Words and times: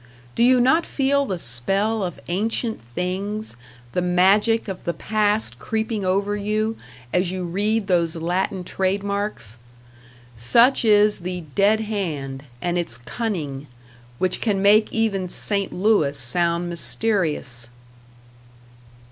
Do 0.33 0.41
you 0.41 0.59
not 0.59 0.83
feel 0.87 1.27
the 1.27 1.37
spell 1.37 2.01
of 2.03 2.19
ancient 2.27 2.81
things, 2.81 3.55
the 3.91 4.01
magic 4.01 4.67
of 4.67 4.83
the 4.83 4.95
past 4.95 5.59
creeping 5.59 6.03
over 6.03 6.35
you, 6.35 6.75
as 7.13 7.31
you 7.31 7.43
read 7.43 7.85
those 7.85 8.15
Latin 8.15 8.63
trade 8.63 9.03
marks? 9.03 9.59
Such 10.35 10.83
is 10.83 11.19
the 11.19 11.41
Dead 11.53 11.81
Hand, 11.81 12.45
and 12.63 12.79
its 12.79 12.97
cunning, 12.97 13.67
which 14.17 14.41
can 14.41 14.59
make 14.59 14.91
even 14.91 15.29
St. 15.29 15.71
Louis 15.71 16.17
sound 16.17 16.67
mysterious! 16.67 17.69